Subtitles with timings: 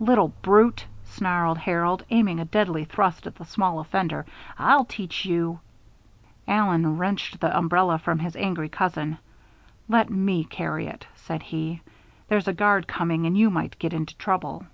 [0.00, 4.24] "Little brute!" snarled Harold, aiming a deadly thrust at the small offender.
[4.58, 5.60] "I'll teach you"
[6.48, 9.18] Allen wrenched the umbrella from his angry cousin.
[9.86, 11.82] "Let me carry it," said he.
[12.28, 14.64] "There's a guard coming and you might get into trouble."